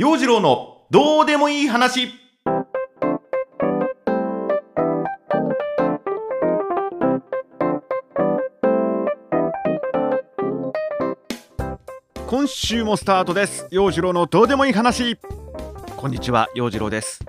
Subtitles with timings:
[0.00, 2.08] 陽次郎のどうでもいい話。
[12.26, 13.68] 今週もスタートです。
[13.70, 15.18] 陽次郎のどうでもいい話。
[15.98, 17.20] こんにちは陽次郎です。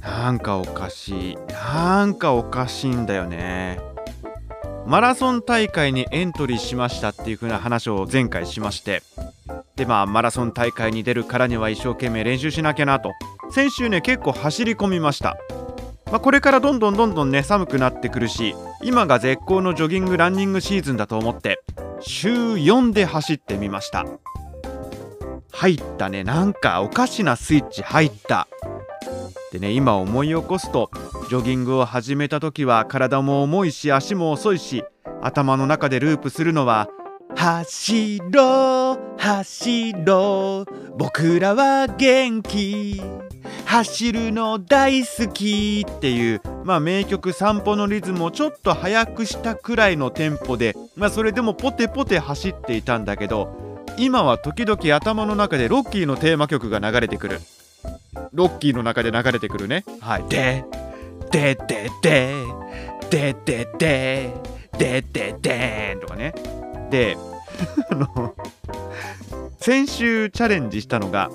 [0.00, 1.36] なんかおかしい。
[1.52, 3.91] なんかおかしいんだよね。
[4.86, 9.02] マラソン大会にエントリーしましたっていう風な話を前回しまして。
[9.76, 13.12] でまあマラソン大会に出るからには一生懸命練習しなきゃなと。
[13.50, 15.36] 先週ね結構走り込みました。
[16.10, 21.62] まあ、これからどんどんどんどんね寒くなってくるし今が絶好のジョギングランニングシーズンだと思って
[22.00, 24.04] 週4で走ってみました。
[25.52, 26.24] 入ったね。
[26.24, 28.48] なんかおかしなスイッチ入った。
[29.52, 30.90] でね今思い起こすと
[31.28, 34.82] ジョギングを始めた時は体も重いし足も遅いし
[35.20, 36.88] 頭の中でループするのは
[37.36, 43.02] 「走ろう走ろう僕らは元気」
[43.66, 57.40] 走るの大好きっていうまあ名曲散歩のリズムをちょっと速くしたくらいのテンポでまあそれでもポテポテ走っていたんだけど今は時々頭の中でロッキーのテーマ曲が流れてくる。
[58.32, 59.84] ロッキーの中で流れてくるね。
[60.00, 60.24] はい。
[60.28, 60.64] で
[61.30, 62.44] ででで
[63.10, 64.34] ででで
[64.78, 66.34] でででとかね。
[66.90, 67.16] で
[67.90, 68.34] あの
[69.58, 71.30] 先週チャレンジしたのが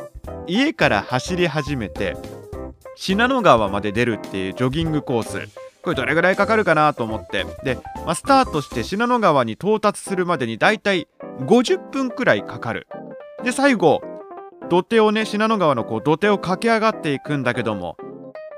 [0.47, 2.17] 家から走り始めて
[2.95, 5.49] 信濃川まで出るっていうジョギングコース。
[5.83, 7.45] これどれぐらいかかるかなと思って。
[7.63, 11.07] で、まあ、スタートして信濃川に到達するまでにだいたい
[11.45, 12.87] 50分くらいかかる。
[13.43, 14.01] で最後
[14.69, 17.97] 土手をね信濃川のこう土手を駆け上がっていくんだけども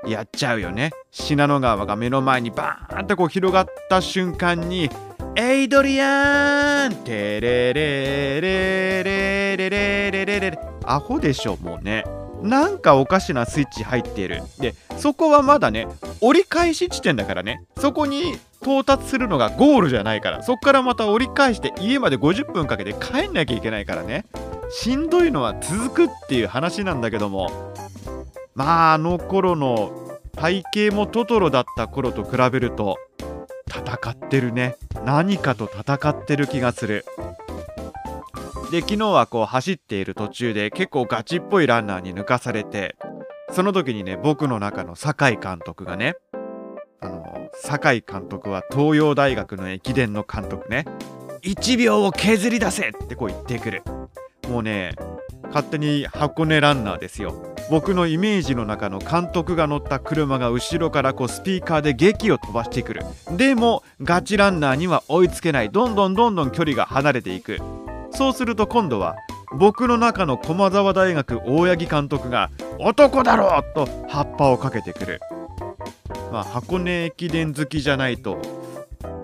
[0.06, 0.92] やっちゃうよね。
[1.10, 4.88] 信濃川が目の前にバーンとこう広がった瞬間に
[5.36, 12.04] エイドリアンテレレレレレレレレレアホでしょもうね
[12.42, 15.86] なんかおかしなスイッチ入っているでそこはまだね
[16.20, 24.24] 折り返し地点だからねそこに到達するのがゴールじゃないからそこからまた折り返して家まで50分かけて帰んなきゃいけないからね
[24.70, 27.50] しんどいのは続くっていう話なんだけども
[28.54, 32.96] まああの頃の体型もトトロだった頃と比べると
[33.66, 34.76] 戦ってるね。
[35.04, 37.04] 何かと戦ってる気がする。
[38.70, 42.96] で昨日はこう走っている途中で結構ガチっぽいランナーに抜かされて
[43.50, 46.14] その時にね僕の中の酒井監督がね
[47.00, 50.84] あの酒井監督は東洋大学の駅伝の監督ね
[51.42, 53.82] 1秒を削り出せってこう言ってくる。
[54.50, 54.94] もうね
[55.44, 57.34] 勝手に箱根ランナーですよ。
[57.70, 63.02] 僕のイメージの中の監督が乗った車が後ろからこうスピーカーで劇を飛ばしてくる。
[63.36, 65.70] でもガチランナーには追いつけない。
[65.70, 67.58] どんどんどんどん距離が離れていく。
[68.12, 69.16] そうすると今度は
[69.58, 75.20] 僕の中の駒沢大学大八木監督が「男だろ!」と葉っぱをかけてくる。
[76.32, 78.38] まあ箱根駅伝好きじゃないと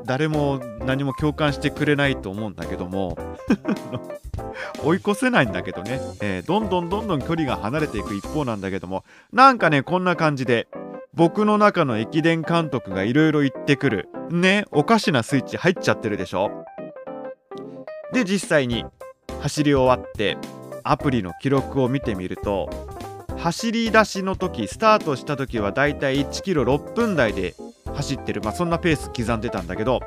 [0.07, 3.17] 誰も何も共感してくれないと思うんだけども。
[4.83, 9.05] 追い越せないんだけどね、えー、どんどんどんどん距離が離れていく一方なんだけども。
[9.33, 10.69] なんかねこんな感じで
[11.15, 14.09] 僕の中の駅伝監督がいろいろ言ってくる。
[14.31, 16.65] ねおかしなスイッチ入っちゃってるでしょ。
[18.13, 18.85] で実際に
[19.41, 20.39] 走り終わって
[20.85, 22.71] アプリの記録を見てみると
[23.37, 27.55] 走り出しの時スタートした時はだいたい1キロ6分台で
[27.97, 28.41] 走ってる。
[28.43, 30.01] まあそんなペース刻んでたんだけど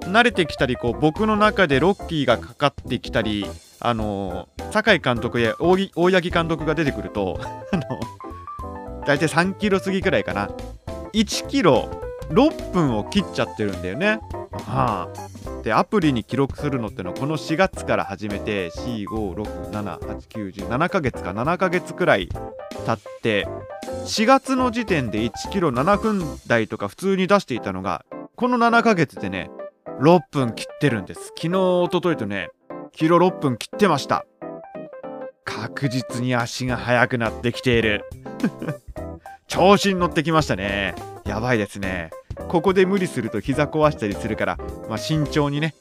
[0.00, 3.44] 慣れてきたりこう僕の中でロッキーがかかってきたり
[3.80, 7.38] あの、酒井監督や大八木監督が出てくると
[7.72, 7.82] あの
[9.06, 10.48] 大体3キロ過ぎくらいかな。
[11.12, 11.88] 1キロ
[12.30, 14.18] 6分を切っちゃってるんだよね。
[14.66, 15.62] はあ。
[15.62, 21.30] でアプリに記録するのってのはこの4月から始めて45678907ヶ月か。
[21.30, 22.38] 7ヶ月くらい経
[22.92, 23.48] って
[24.04, 28.04] 4月の時点で1キロ7分台とか普通に出していたのが
[28.36, 29.50] この7ヶ月でね
[30.00, 31.32] 6分切ってるんです。
[31.36, 32.50] 昨日おとといとね
[32.92, 34.26] キロ6分切ってました。
[35.44, 38.04] 確実に足が速くなってきている。
[39.48, 40.94] 調子に乗ってきましたね。
[41.24, 42.10] やばいですね。
[42.48, 44.58] ここで無理すると膝壊したりするから、
[44.88, 45.74] まあ、慎重にね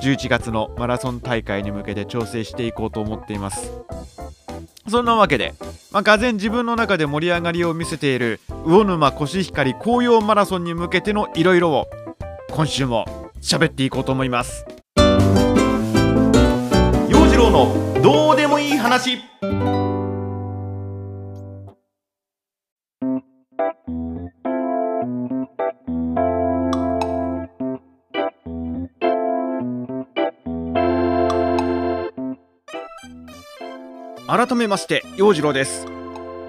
[0.00, 3.72] 11月のマラソン大会に向けて調整していこうと思っています。
[4.88, 5.54] そんなわけで、
[5.98, 11.88] まあ、がぜ自分の中で盛り上がりを見せている魚沼コシヒカリ紅葉マラソンに向けてのいろいろを
[12.52, 13.04] 今週も
[13.40, 14.64] 喋っていこうと思います。
[17.08, 19.18] 陽次郎のどうでもいい話。
[34.38, 35.84] 改めまして陽次郎です。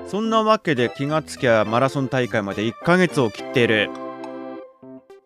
[0.05, 3.89] そんなわけで気がつきゃマラソン大会まで1ヶ月を切っている。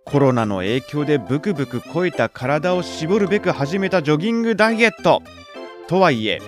[0.06, 5.22] コロナの影響でブクブク肥えた体を絞るべく始めたジョギングダイエット。
[5.90, 6.42] とはいえ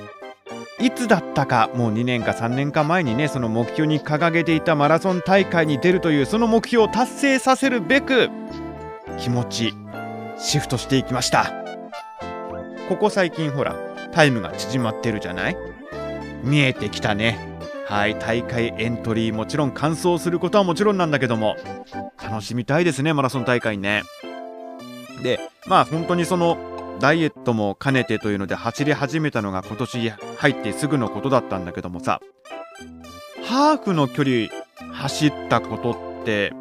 [0.80, 8.30] いつだったかもう2年か3年か前にねその目標に掲げていたマラソン大会に出るというその目標を達成させるべく
[9.20, 9.74] 気持ち
[10.38, 11.52] シフトしていきました。
[12.88, 13.76] ここ最近ほら
[14.14, 15.75] タイムが縮まってるじゃない？
[16.46, 21.56] 見えてきたねはい大会エントリーもちろん完走することはもちろんなんだけども
[22.22, 24.04] 楽しみたいですねマラソン大会ね
[25.24, 32.22] でまあ本当にそのダイエットも兼ねてというので走り始めたのが今年入ってすぐのことだったんだけどもさ
[33.44, 34.48] ハーフの距離
[34.94, 36.54] 走ったことって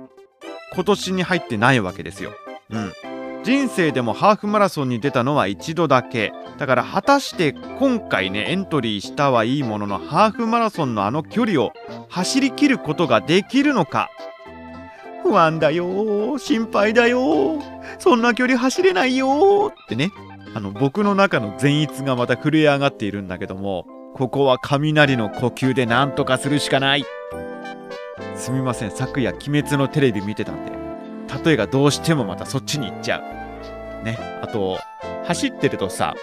[0.74, 2.32] 今年に入ってないわけですよ。
[2.70, 3.13] うん。
[3.44, 6.32] 人生でもハーフマラソンに出たのは一度だけ。
[6.56, 11.72] だから果たして今回ね、エントリーしたはいいものの、ハーフマラソンのあの距離を
[12.08, 14.08] 走りきることができるのか。
[15.22, 17.58] 不安だよ心配だよ
[17.98, 20.10] そんな距離走れないよってね。
[20.54, 27.04] あの、僕の中の善逸がまた震え上がっているんだけども、ここは雷の呼吸で何とかするしかない。
[28.36, 30.73] すみません、昨夜、鬼滅のテレビ見てたんで、
[31.44, 33.18] 例えがどうしてもまたそっちに行っちゃ
[34.02, 34.04] う。
[34.04, 34.18] ね。
[34.42, 34.78] あと、
[35.24, 36.14] 走ってるとさ、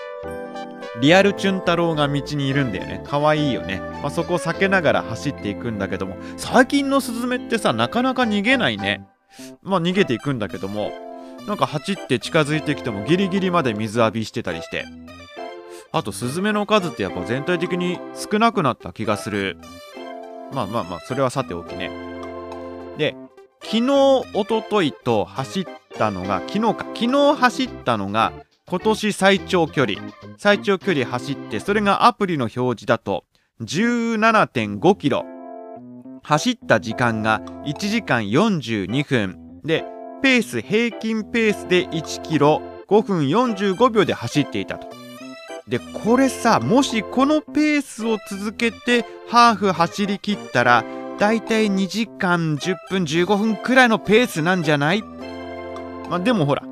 [1.02, 3.02] リアルチュン太郎が道にいるんだよね。
[3.06, 3.80] 可愛いよね。
[4.02, 9.08] まあ、そこを避けながら走っていくんだけども、最近のスズメってさ、なかなか逃げないね。
[9.63, 10.92] まあ、逃げていくんだけども、
[11.48, 14.86] なんか走って近づいてきてもギリギリまで水浴びしてたりして。
[15.92, 19.58] あと、スズメの数ってやっぱ全体的に少なくなった気がする。
[20.54, 21.90] まあまあまあ、それはさておきね。
[22.98, 23.16] で、
[23.63, 23.90] 昨日、
[24.34, 25.66] おとといと走っ
[25.98, 28.34] たのが、昨日か、昨日走ったのが、
[28.68, 30.00] 今年最長距離。
[30.38, 33.25] 最長距離走って、それがアプリの表示だと、
[33.62, 35.25] 17.5キロ。
[36.24, 39.62] 走った時間が1時間42分。
[39.63, 39.86] で、
[40.22, 44.88] ペース、平均ペースで1キロ5分45秒で走っていたと。
[45.68, 50.84] で、これさ、もしこのペースを続けてハーフ走り切ったら、
[51.22, 55.04] だいたい2時間10分15分くらいのペースなんじゃない？
[56.10, 56.64] まあ、でもほら、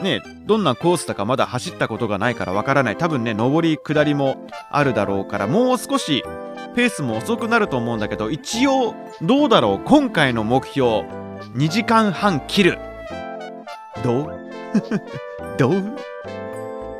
[0.00, 2.96] ねどんなコースだかまだ走ったことがないからわからない。
[2.96, 6.22] 多分ね、上り下りもあるだろうから、もう少し
[6.76, 9.84] ペースも遅くなると思うんだけど、一応、どうだろう？
[9.84, 11.00] 今回の目標、
[11.56, 12.78] 2時間半切る。
[14.04, 14.40] どう？
[15.58, 15.96] どう？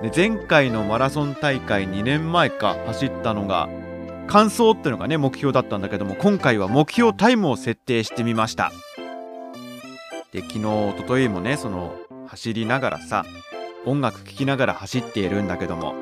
[0.02, 3.68] で前回のマラソン大会2年前か走ったのが
[4.28, 8.72] 完走っていうのがね目標だったんだけども今回は目標タイムを設定してみました。
[10.32, 11.96] で昨日おとといもねその
[12.26, 13.24] 走りながらさ
[13.86, 15.94] 音楽聴きながら走っているんだけども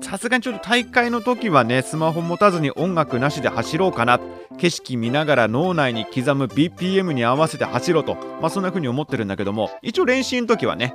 [0.00, 4.18] さすがにちょっと大会の時はねスマホ持たずに音楽なしで走ろうかな
[4.58, 10.94] 景色見ながら脳内に刻む BPM に合わせて走ろうとまあそんな風に思ってるんだけども一応練習の時はね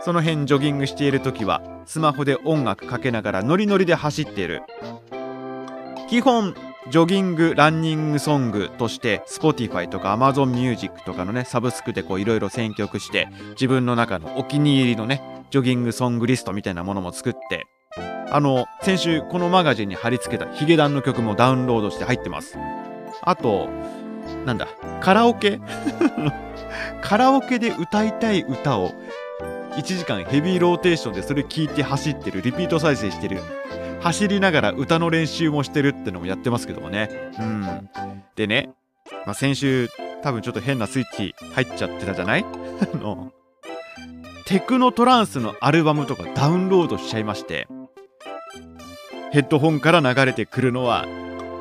[0.00, 4.62] その辺ジョギングしている時はスマホで音楽かけながらノリノリで走っている。
[6.08, 6.54] 基本
[6.88, 17.66] ジョギングランニングソングとして Spotify とか Amazon Music とかのねサブスクでこういろいろ選曲して自分の中のお気に入りのねジョギングソングリストみたいなものも作って
[18.30, 22.56] あの先週このマガジンに貼り付けたヒゲダンの曲もダウンロードして入ってます。
[23.22, 23.68] あと
[24.44, 24.68] なんだ
[25.00, 25.60] カラオケ？
[27.02, 28.92] カラオケで歌いたい歌を
[29.76, 33.40] 1時間ヘビーローテーションでそれ聞いて走ってるリピート再生してる
[34.06, 37.10] 走りながら歌の練習もしてるってのもやってますけどもね。
[37.40, 37.90] うん。
[38.36, 38.70] でね、
[39.26, 39.88] まあ、先週
[40.22, 42.44] 多分ちょっと変なスイッチ入っちゃってたじゃない？
[42.94, 43.32] あの
[44.46, 47.66] テクノトランスのアルバムとかダウンロードしちゃいまして。
[49.32, 51.04] ヘッドホンから流れてくるのは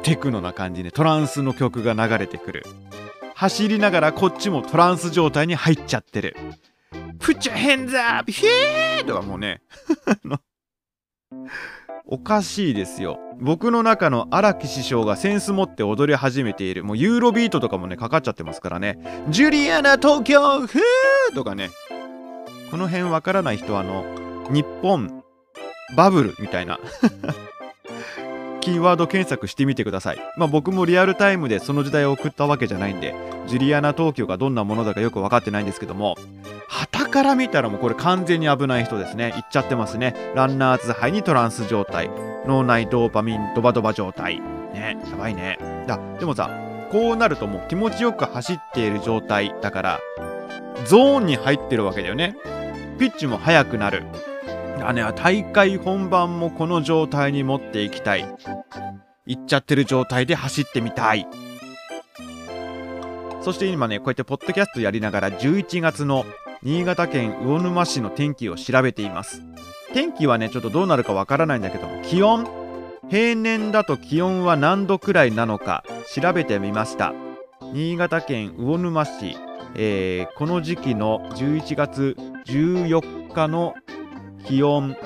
[0.04, 2.64] テクノな感じでトランスの曲が流れてくる。
[3.34, 6.38] 走りながらこっちもトランス状態に入っちゃってる
[7.20, 9.62] プチャヘンザーヒーとかもうね。
[12.08, 13.20] おかしいですよ。
[13.40, 16.84] 僕の中の荒木師匠がセンス持って踊り始めている。
[16.84, 19.00] もうユーロビートとかもね、かかっちゃってますからね。
[19.30, 21.72] ジュリアナ東京フーとかね。
[22.70, 24.06] この辺わからない人はあの、
[24.52, 25.24] 日本
[25.96, 26.80] バブルみたいな
[28.62, 30.18] キーワード検索してみてください。
[30.38, 33.16] まあ僕もリアルタイムでその時代を送ったわけじゃないんで、
[33.48, 36.16] ジュリアナ東京がどんなものだかよく分かってないんですけども、
[36.68, 39.34] 旗から見たらもうこれ完全に危ない人ですね。
[39.38, 40.34] いっちゃってますね。
[40.36, 42.10] ランナーズハイにトランス状態。
[42.46, 44.42] 脳内ドーパミンドバドバ状態。
[44.74, 45.58] ね、やばいね。
[45.88, 46.50] だ、でもさ、
[46.92, 50.00] こうなるともう気持ちよく走っている状態だから、
[50.86, 52.36] ゾーンに入ってるわけだよね。
[53.00, 54.04] ピッチも速くなる。
[54.84, 58.26] あね、大会本番もこの状態に持っていきたい。
[59.26, 61.26] 行っちゃってる状態で走ってみたい
[63.42, 66.26] そして今ねこうやってポッドキャストやりながら11月の
[66.66, 69.44] 新潟県魚沼市の天気を調べています。
[69.94, 72.48] 天気はねちょっとどうなるかわからないんだけど気温。
[73.08, 77.14] 平年だと気温は何度くらいなのか調べてみました。
[77.72, 79.38] 新潟県魚沼市、
[79.76, 82.18] えー、この時期の11月
[82.48, 83.76] 14日の
[84.48, 84.98] 気温。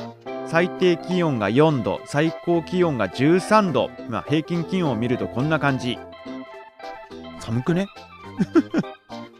[0.47, 5.99] 最低気温が4度最高気温が13度、まあ、平均気温を見るとこんな感じ。
[7.41, 7.87] 寒くね？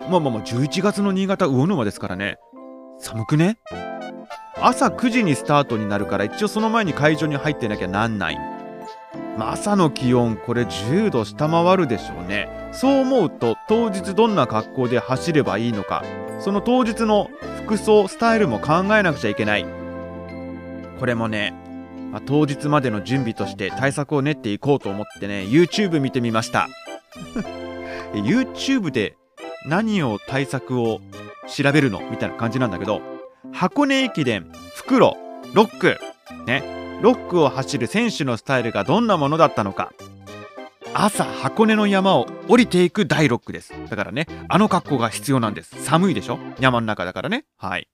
[0.10, 2.38] まあまあまあ11月の新潟魚沼ですからね。
[3.00, 3.60] 寒くね？
[4.62, 8.38] 朝9時にスタートになるから一応その前に会場に入ってなきゃなんない、
[9.38, 12.50] まあ、朝の気温これ10度下回るでしょうね。
[12.74, 16.04] そう思うと当日どんな格好で走ればいいのか。
[16.42, 17.30] その当日の
[17.66, 19.66] 服装スタイルも考えなくちゃいけない。
[21.00, 21.54] これもね、
[22.12, 26.68] まあ、当日までの準備として対策を練っていこうと思ってね YouTube 見てみました。
[28.14, 29.16] YouTube で
[29.66, 31.02] 何を対策を
[31.48, 33.02] 調べるのみたいな感じなんだけど
[33.52, 35.18] 箱根駅伝袋
[35.54, 35.98] 6区
[36.46, 36.64] ね。
[37.02, 39.94] 6区を走る選手のスタイルがどんなものだったのか。
[40.94, 43.74] 朝箱根の山を降りていく第6区です。
[43.90, 45.82] だからねあの格好が必要なんです。
[45.84, 46.40] 寒いでしょ？
[46.60, 47.46] 山の中だからね。
[47.58, 47.88] はい。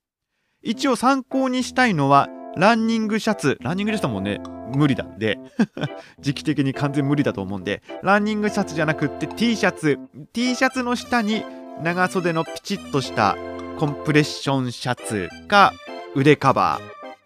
[0.62, 3.58] 一応参考にしたいのはランニングシャツ。
[3.60, 4.40] ランニングシャツもね。
[4.74, 5.38] 無理なんで。
[6.18, 7.82] 時期的に完全無理だと思うんで。
[8.02, 9.98] ランニングシャツじゃなくって T シャツ。
[10.32, 11.44] T シャツの下に
[11.82, 13.36] 長袖のピチッとした
[13.78, 15.72] コンプレッションシャツか
[16.14, 16.80] 腕カバ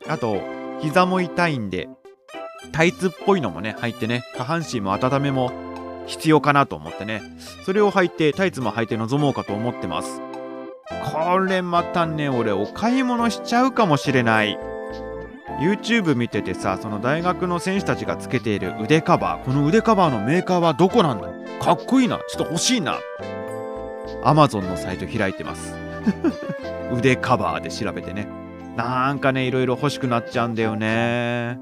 [0.07, 0.13] ー。
[0.13, 0.41] あと
[0.81, 1.89] 膝も痛いんで
[2.73, 5.53] タイツっぽいのもね履いてね下半身も温めも
[6.07, 7.23] 必要かなと思ってね。
[7.65, 10.21] それを履いてタイツも履いて臨もうかと思ってます。
[11.13, 14.59] これまたね俺お買い物しちゃうかもしれない。
[15.61, 19.45] YouTube 見ててさその大学の選手たちがつけている腕カバー。
[19.45, 21.29] この腕カバーのメーカーはどこなんだ？
[21.61, 22.19] かっこいいな。
[22.29, 22.99] ちょっと欲しいな。
[24.25, 25.75] Amazon のサイト開いてます。
[26.93, 28.27] 腕カバーで調べてね。
[28.77, 31.59] なんかねいろいろ欲しくなっちゃうんだよね。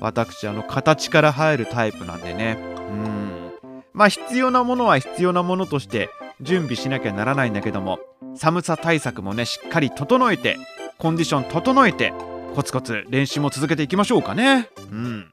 [0.00, 2.58] 私あの形から入るタイプなんでね。
[2.76, 3.52] うん。
[3.92, 7.98] まあ必要なものは必要なものとして準備しなきゃならないんだけども
[8.36, 10.56] 寒さ対策もねしっかり整えて
[10.98, 12.12] コンディション整えて
[12.54, 14.68] コツコツ練習も続けていきましょうかね。
[14.90, 15.32] うん。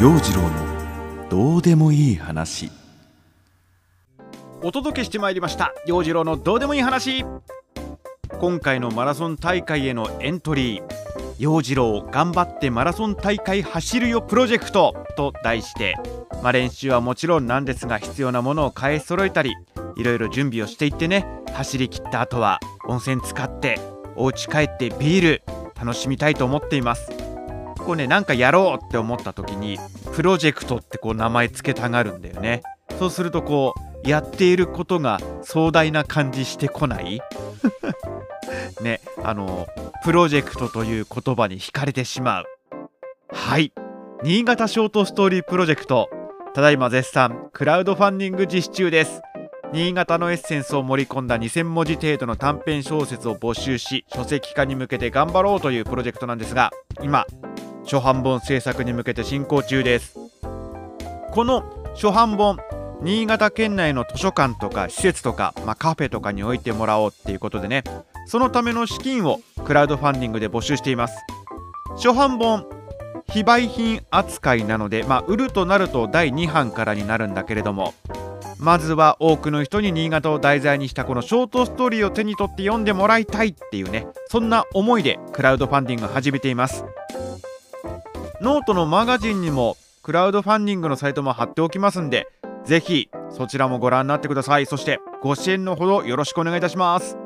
[0.00, 2.70] 陽次郎のどうでもいい話。
[4.62, 5.74] お届けしてまいりました。
[5.84, 7.22] 陽次郎のどうでもいい話。
[8.38, 10.82] 今回のマラソン大会へのエントリー。
[11.38, 15.04] 陽次郎頑張ってマラソン大会走るよプロジェクト。
[15.18, 15.96] と題して、
[16.42, 19.54] まあ、練習はもちろんなんですが必要なものを買い揃えたり
[19.96, 23.78] いろいろ準備をしていってね走りきった後は温泉使って
[24.16, 25.42] お家帰ってビール
[25.78, 27.19] 楽しみたいと思っています。
[27.90, 29.76] こうねなんかやろうって思った時に
[30.14, 32.62] プロジェクトってこう名前付けたがるんだよね。
[33.00, 37.20] そうするとこうやっていることが壮大な感じしてこない？
[38.80, 39.66] ねあの
[40.04, 42.46] プロジェクトという言葉に惹かれてしまう。
[43.32, 43.72] はい。
[44.22, 46.08] 新潟ショートストーリープロジェクト。
[46.54, 47.48] ただいま絶賛。
[47.52, 49.20] クラウドファンディング実施中です。
[49.72, 57.24] 新潟のエッセンスを盛り込んだ2000文字程度の短編小説を募集し書籍化に向けて頑張ろうというプロジェクトなんですが今
[57.84, 60.16] 初版本制作に向けて進行中です。
[61.32, 62.58] この初版本
[63.02, 67.82] 新潟県内の図書館とか施設とか、まあ、カフェとかに置いてもらおうっていうことでね
[68.26, 71.16] そのための資金をクラウドファンディングで募集しています。
[71.96, 72.66] 初版本
[73.30, 77.94] 非売品扱いなので、まあ、売るとなると第2版からになるんだけれども
[78.58, 86.84] まずは多くの人に新潟を題材にしたこのショートストーリーを手に取って読んでもらいたいっていうねそんな思いでクラウドファンディング始めています。
[88.40, 92.26] ノートのマガジンにもクラウドファンディングのサイトも貼っておきますんで
[92.64, 94.66] ぜひそちらもご覧になってください。
[94.66, 97.18] そしてご支援のほどよろしくお願いいたします。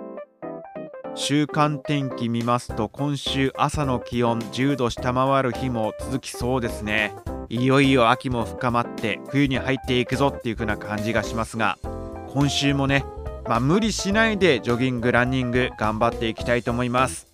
[1.14, 7.14] 週間天気見ますと今週朝の気温10度下回る日も続きそうですね。
[7.49, 11.78] いよいよ秋も深まって冬に入っていくぞっていう風な感じがしますが
[12.33, 13.04] 今週もね、
[13.47, 17.33] まあ、無理しないでジョギングランニング頑張っていきたいと思います。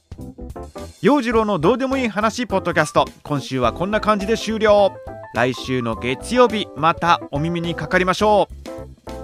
[1.03, 3.07] 陽次郎のどうでもいい話ポッドキャスト。
[3.23, 4.93] 今週はこんな感じで終了。
[5.35, 8.49] 来週の月曜日またお耳にかかりましょ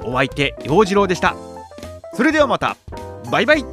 [0.03, 0.09] う。
[0.09, 1.37] お相手陽次郎でした。
[2.15, 2.79] それではまた。
[3.31, 3.65] バイバイ。